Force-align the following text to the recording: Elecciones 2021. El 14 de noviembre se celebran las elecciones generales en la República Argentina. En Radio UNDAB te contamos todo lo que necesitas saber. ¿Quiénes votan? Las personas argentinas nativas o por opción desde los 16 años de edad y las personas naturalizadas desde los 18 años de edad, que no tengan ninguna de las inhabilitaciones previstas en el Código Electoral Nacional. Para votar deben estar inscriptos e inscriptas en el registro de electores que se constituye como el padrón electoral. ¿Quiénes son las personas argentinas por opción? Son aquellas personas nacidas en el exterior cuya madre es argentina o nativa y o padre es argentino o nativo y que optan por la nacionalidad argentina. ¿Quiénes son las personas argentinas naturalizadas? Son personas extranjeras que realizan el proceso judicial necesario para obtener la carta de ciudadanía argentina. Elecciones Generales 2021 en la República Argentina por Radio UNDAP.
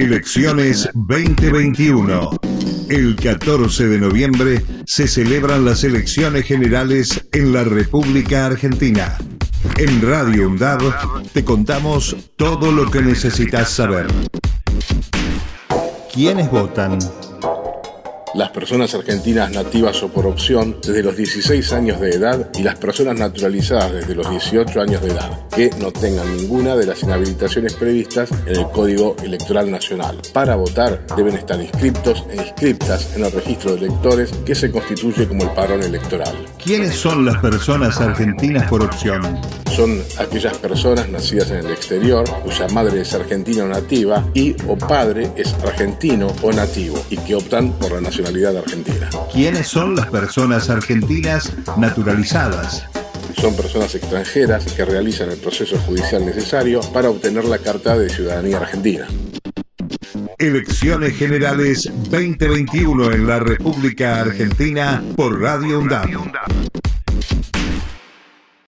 Elecciones 0.00 0.88
2021. 0.94 2.30
El 2.88 3.16
14 3.16 3.88
de 3.88 3.98
noviembre 3.98 4.62
se 4.86 5.08
celebran 5.08 5.64
las 5.64 5.82
elecciones 5.82 6.44
generales 6.44 7.26
en 7.32 7.52
la 7.52 7.64
República 7.64 8.46
Argentina. 8.46 9.18
En 9.76 10.00
Radio 10.00 10.46
UNDAB 10.46 11.32
te 11.32 11.44
contamos 11.44 12.16
todo 12.36 12.70
lo 12.70 12.88
que 12.88 13.02
necesitas 13.02 13.70
saber. 13.70 14.06
¿Quiénes 16.14 16.48
votan? 16.48 16.98
Las 18.38 18.50
personas 18.50 18.94
argentinas 18.94 19.50
nativas 19.50 20.00
o 20.04 20.08
por 20.08 20.24
opción 20.24 20.76
desde 20.80 21.02
los 21.02 21.16
16 21.16 21.72
años 21.72 22.00
de 22.00 22.10
edad 22.10 22.50
y 22.56 22.62
las 22.62 22.76
personas 22.76 23.18
naturalizadas 23.18 23.92
desde 23.92 24.14
los 24.14 24.30
18 24.30 24.80
años 24.80 25.02
de 25.02 25.08
edad, 25.08 25.48
que 25.48 25.70
no 25.80 25.90
tengan 25.90 26.36
ninguna 26.36 26.76
de 26.76 26.86
las 26.86 27.02
inhabilitaciones 27.02 27.74
previstas 27.74 28.30
en 28.46 28.54
el 28.54 28.68
Código 28.68 29.16
Electoral 29.24 29.68
Nacional. 29.68 30.18
Para 30.32 30.54
votar 30.54 31.04
deben 31.16 31.34
estar 31.34 31.60
inscriptos 31.60 32.24
e 32.30 32.36
inscriptas 32.36 33.16
en 33.16 33.24
el 33.24 33.32
registro 33.32 33.74
de 33.74 33.86
electores 33.86 34.30
que 34.46 34.54
se 34.54 34.70
constituye 34.70 35.26
como 35.26 35.42
el 35.42 35.50
padrón 35.50 35.82
electoral. 35.82 36.46
¿Quiénes 36.62 36.94
son 36.94 37.24
las 37.24 37.38
personas 37.38 38.00
argentinas 38.00 38.68
por 38.68 38.84
opción? 38.84 39.20
Son 39.74 40.02
aquellas 40.18 40.56
personas 40.58 41.08
nacidas 41.08 41.50
en 41.50 41.58
el 41.58 41.70
exterior 41.70 42.28
cuya 42.42 42.66
madre 42.68 43.00
es 43.02 43.14
argentina 43.14 43.64
o 43.64 43.68
nativa 43.68 44.28
y 44.34 44.56
o 44.66 44.76
padre 44.76 45.30
es 45.36 45.54
argentino 45.54 46.28
o 46.42 46.52
nativo 46.52 47.02
y 47.10 47.16
que 47.18 47.36
optan 47.36 47.72
por 47.72 47.92
la 47.92 48.00
nacionalidad 48.00 48.56
argentina. 48.56 49.08
¿Quiénes 49.32 49.68
son 49.68 49.94
las 49.94 50.06
personas 50.06 50.68
argentinas 50.70 51.52
naturalizadas? 51.76 52.86
Son 53.40 53.54
personas 53.54 53.94
extranjeras 53.94 54.72
que 54.72 54.84
realizan 54.84 55.30
el 55.30 55.38
proceso 55.38 55.78
judicial 55.78 56.26
necesario 56.26 56.80
para 56.92 57.10
obtener 57.10 57.44
la 57.44 57.58
carta 57.58 57.96
de 57.96 58.08
ciudadanía 58.08 58.56
argentina. 58.56 59.06
Elecciones 60.38 61.16
Generales 61.16 61.90
2021 62.10 63.12
en 63.12 63.26
la 63.26 63.38
República 63.38 64.20
Argentina 64.20 65.02
por 65.16 65.40
Radio 65.40 65.78
UNDAP. 65.80 66.87